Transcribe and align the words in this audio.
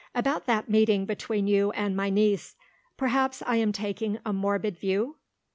About 0.15 0.47
that 0.47 0.67
meeting 0.67 1.05
between 1.05 1.45
you 1.45 1.69
and 1.73 1.95
my 1.95 2.09
niece? 2.09 2.55
Perhaps, 2.97 3.43
I 3.45 3.57
am 3.57 3.71
taking 3.71 4.17
a 4.25 4.33
morbid 4.33 4.75
view?" 4.79 5.17